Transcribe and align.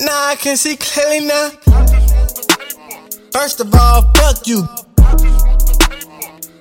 Now 0.00 0.28
I 0.28 0.36
can 0.36 0.56
see 0.56 0.76
clearly 0.76 1.26
now. 1.26 1.50
First 3.32 3.58
of 3.58 3.74
all, 3.74 4.02
fuck 4.14 4.46
you. 4.46 4.62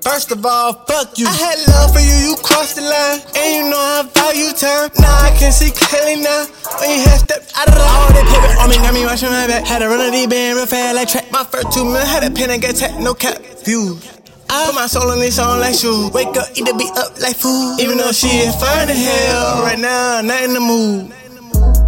First 0.02 0.32
of 0.32 0.44
all, 0.44 0.74
fuck 0.86 1.18
you. 1.20 1.28
I 1.28 1.36
had 1.38 1.60
love 1.70 1.94
for 1.94 2.00
you, 2.00 2.30
you 2.30 2.36
crossed 2.42 2.78
the 2.78 2.82
line. 2.82 3.22
And 3.38 3.48
you 3.54 3.70
know 3.70 3.78
I 3.78 4.10
value 4.10 4.54
time. 4.54 4.90
Now 4.98 5.14
I 5.22 5.36
can 5.38 5.52
see 5.52 5.70
clearly 5.70 6.22
now. 6.22 6.48
When 6.80 6.90
you 6.90 7.06
had 7.06 7.20
stepped 7.20 7.54
out 7.56 7.68
of 7.68 7.76
the 7.76 7.82
All 7.82 8.10
that 8.10 8.26
paper 8.26 8.58
on 8.58 8.70
me 8.70 8.78
got 8.78 8.94
me 8.94 9.06
watching 9.06 9.30
my 9.30 9.46
back. 9.46 9.68
Had 9.68 9.80
to 9.80 9.88
run 9.88 10.02
a 10.02 10.10
deep 10.10 10.32
band 10.32 10.58
real 10.58 10.66
fast 10.66 10.96
like 10.96 11.10
track. 11.10 11.32
My 11.32 11.44
first 11.44 11.72
two 11.72 11.86
mil 11.86 12.02
had 12.02 12.24
a 12.24 12.32
pen 12.34 12.50
and 12.50 12.62
got 12.62 12.76
tech, 12.76 12.98
no 13.00 13.14
cap. 13.14 13.38
Views. 13.66 14.02
I 14.50 14.66
put 14.66 14.76
my 14.76 14.88
soul 14.88 15.12
in 15.12 15.20
this 15.20 15.36
song 15.36 15.60
like 15.60 15.76
shoes. 15.76 16.10
Wake 16.12 16.34
up, 16.38 16.48
eat 16.56 16.66
the 16.66 16.74
beat 16.74 16.96
up 16.98 17.20
like 17.22 17.36
food. 17.36 17.78
Even 17.80 17.98
though 17.98 18.12
she 18.12 18.42
is 18.42 18.56
fine 18.56 18.90
as 18.90 18.98
hell. 18.98 19.62
Right 19.62 19.78
now, 19.78 20.22
not 20.26 20.42
in 20.42 20.54
the 20.56 20.64
mood. 20.64 21.14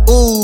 Ooh, 0.10 0.39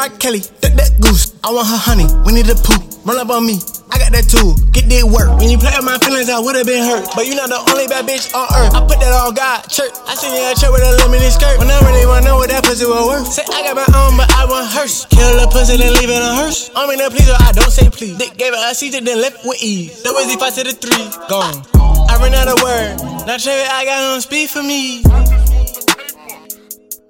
R. 0.00 0.08
Kelly, 0.16 0.40
duck 0.64 0.72
that 0.80 0.96
goose. 0.96 1.36
I 1.44 1.52
want 1.52 1.68
her 1.68 1.76
honey, 1.76 2.08
we 2.24 2.32
need 2.32 2.48
a 2.48 2.56
poop. 2.56 2.80
Run 3.04 3.20
up 3.20 3.28
on 3.28 3.44
me, 3.44 3.60
I 3.92 4.00
got 4.00 4.16
that 4.16 4.32
too. 4.32 4.56
Get 4.72 4.88
that 4.88 5.04
work. 5.04 5.28
When 5.36 5.52
you 5.52 5.60
play 5.60 5.76
with 5.76 5.84
my 5.84 6.00
feelings, 6.00 6.32
I 6.32 6.40
would've 6.40 6.64
been 6.64 6.80
hurt. 6.88 7.04
But 7.12 7.28
you 7.28 7.36
not 7.36 7.52
the 7.52 7.60
only 7.60 7.84
bad 7.84 8.08
bitch 8.08 8.32
on 8.32 8.48
earth. 8.48 8.72
I 8.72 8.80
put 8.80 8.96
that 8.96 9.12
on 9.12 9.36
God, 9.36 9.68
church. 9.68 9.92
I 10.08 10.16
seen 10.16 10.32
you 10.32 10.40
at 10.40 10.56
church 10.56 10.72
with 10.72 10.80
a 10.80 10.96
limited 11.04 11.28
skirt. 11.28 11.60
When 11.60 11.68
I 11.68 11.76
really 11.84 12.08
wanna 12.08 12.32
know 12.32 12.40
what 12.40 12.48
that 12.48 12.64
pussy 12.64 12.88
was 12.88 12.96
worth. 13.12 13.28
Say 13.28 13.44
I 13.52 13.60
got 13.60 13.76
my 13.76 13.84
own, 13.92 14.16
but 14.16 14.24
I 14.32 14.48
want 14.48 14.72
hers. 14.72 15.04
Kill 15.12 15.36
a 15.36 15.44
pussy, 15.52 15.76
then 15.76 15.92
leave 15.92 16.08
it 16.08 16.16
on 16.16 16.48
hers. 16.48 16.72
I'm 16.72 16.88
in 16.96 17.04
a 17.04 17.12
please, 17.12 17.28
I 17.28 17.52
don't 17.52 17.68
say 17.68 17.92
please. 17.92 18.16
Dick 18.16 18.40
gave 18.40 18.56
it 18.56 18.60
a 18.64 18.72
seat, 18.72 18.96
then 18.96 19.20
left 19.20 19.44
with 19.44 19.60
ease. 19.60 20.00
The 20.00 20.16
Weezy 20.16 20.40
five 20.40 20.56
to 20.56 20.64
the 20.64 20.72
three, 20.72 21.12
gone. 21.28 21.60
I 22.08 22.16
ran 22.16 22.32
out 22.32 22.48
of 22.48 22.56
word. 22.64 23.04
Now 23.28 23.36
Trey, 23.36 23.68
I 23.68 23.84
got 23.84 24.00
on 24.16 24.24
speed 24.24 24.48
for 24.48 24.64
me. 24.64 25.04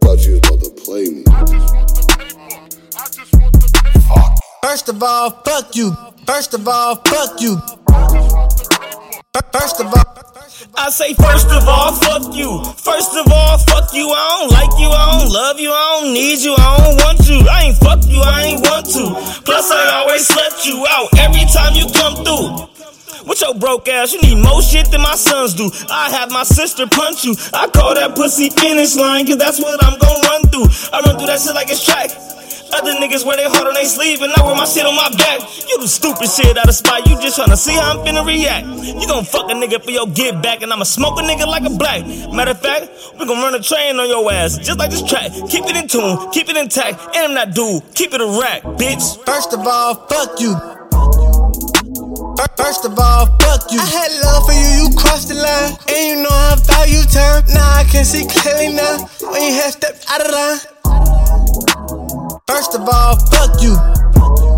Thought 0.02 0.26
you 0.26 0.42
was 0.42 0.42
about 0.42 0.58
to 0.66 0.74
play 0.74 1.06
me. 1.06 1.22
First 4.70 4.88
of 4.88 5.02
all, 5.02 5.30
fuck 5.30 5.74
you. 5.74 5.90
First 6.26 6.54
of 6.54 6.68
all, 6.68 6.94
fuck 6.94 7.40
you. 7.40 7.58
First 9.50 9.80
of 9.80 9.86
all, 9.90 10.14
I 10.76 10.90
say 10.90 11.12
first 11.14 11.50
of 11.50 11.66
all, 11.66 11.90
fuck 11.90 12.32
you. 12.36 12.62
First 12.78 13.16
of 13.16 13.26
all, 13.32 13.58
fuck 13.66 13.92
you. 13.92 14.06
I 14.14 14.38
don't 14.38 14.50
like 14.52 14.70
you, 14.78 14.86
I 14.86 15.18
don't 15.18 15.32
love 15.32 15.58
you, 15.58 15.72
I 15.72 15.98
don't 15.98 16.14
need 16.14 16.38
you, 16.38 16.54
I 16.56 16.78
don't 16.78 16.96
want 17.02 17.18
you. 17.26 17.42
I 17.50 17.62
ain't 17.64 17.78
fuck 17.78 18.06
you, 18.06 18.22
I 18.22 18.42
ain't 18.44 18.60
want 18.62 18.86
to. 18.94 19.42
Plus, 19.42 19.72
I 19.72 20.06
always 20.06 20.24
slept 20.24 20.64
you 20.64 20.86
out 20.88 21.18
every 21.18 21.50
time 21.50 21.74
you 21.74 21.90
come 21.90 22.22
through. 22.22 22.70
With 23.26 23.40
your 23.42 23.54
broke 23.54 23.88
ass, 23.88 24.12
you 24.12 24.22
need 24.22 24.38
more 24.38 24.62
shit 24.62 24.88
than 24.92 25.02
my 25.02 25.16
sons 25.16 25.54
do. 25.54 25.68
I 25.90 26.10
have 26.10 26.30
my 26.30 26.44
sister 26.44 26.86
punch 26.86 27.24
you. 27.24 27.34
I 27.52 27.66
call 27.68 27.94
that 27.94 28.14
pussy 28.14 28.50
finish 28.50 28.94
line, 28.94 29.26
cause 29.26 29.36
that's 29.36 29.58
what 29.58 29.82
I'm 29.82 29.98
gon' 29.98 30.20
run 30.30 30.42
through. 30.46 30.70
I 30.92 31.02
run 31.02 31.18
through 31.18 31.26
that 31.26 31.40
shit 31.40 31.54
like 31.54 31.70
it's 31.70 31.84
track. 31.84 32.10
Other 32.72 32.94
niggas 32.94 33.26
wear 33.26 33.36
their 33.36 33.50
heart 33.50 33.66
on 33.66 33.74
their 33.74 33.84
sleeve 33.84 34.22
and 34.22 34.32
I 34.32 34.42
wear 34.42 34.54
my 34.54 34.64
shit 34.64 34.86
on 34.86 34.94
my 34.94 35.10
back. 35.16 35.40
You 35.68 35.78
do 35.78 35.86
stupid 35.86 36.30
shit 36.30 36.56
out 36.56 36.68
of 36.68 36.74
spite. 36.74 37.06
You 37.06 37.20
just 37.20 37.38
tryna 37.38 37.56
see 37.56 37.74
how 37.74 37.98
I'm 37.98 38.06
finna 38.06 38.24
react. 38.24 38.66
You 38.66 39.06
gon' 39.06 39.24
fuck 39.24 39.50
a 39.50 39.54
nigga 39.54 39.82
for 39.82 39.90
your 39.90 40.06
get 40.06 40.42
back 40.42 40.62
and 40.62 40.72
I'ma 40.72 40.84
smoke 40.84 41.18
a 41.18 41.22
nigga 41.22 41.46
like 41.46 41.64
a 41.64 41.70
black. 41.70 42.06
Matter 42.32 42.52
of 42.52 42.60
fact, 42.60 42.88
we 43.18 43.26
gon' 43.26 43.38
run 43.38 43.54
a 43.54 43.60
train 43.60 43.98
on 43.98 44.08
your 44.08 44.30
ass 44.32 44.58
just 44.58 44.78
like 44.78 44.90
this 44.90 45.02
track. 45.02 45.32
Keep 45.48 45.66
it 45.66 45.76
in 45.76 45.88
tune, 45.88 46.30
keep 46.30 46.48
it 46.48 46.56
intact, 46.56 47.00
and 47.16 47.26
I'm 47.26 47.34
not 47.34 47.54
dude. 47.54 47.82
Keep 47.94 48.14
it 48.14 48.20
a 48.20 48.26
rack, 48.40 48.62
bitch. 48.78 49.24
First 49.24 49.52
of 49.52 49.66
all, 49.66 49.94
fuck 50.06 50.40
you. 50.40 50.54
First 52.56 52.84
of 52.84 52.98
all, 52.98 53.26
fuck 53.40 53.72
you. 53.72 53.80
I 53.80 53.86
had 53.86 54.12
love 54.22 54.46
for 54.46 54.52
you, 54.52 54.84
you 54.84 54.96
crossed 54.96 55.28
the 55.28 55.34
line. 55.34 55.76
And 55.88 56.06
you 56.06 56.22
know 56.22 56.30
I 56.30 56.56
value 56.62 57.02
time. 57.02 57.42
Now 57.48 57.78
I 57.80 57.84
can 57.84 58.04
see 58.04 58.26
clearly 58.26 58.74
now. 58.74 59.08
When 59.32 59.42
you 59.42 59.54
had 59.54 59.72
stepped 59.72 60.04
out 60.08 60.24
of 60.24 60.30
line. 60.30 60.79
First 62.50 62.74
of 62.74 62.80
all, 62.88 63.16
fuck 63.30 63.62
you. 63.62 64.49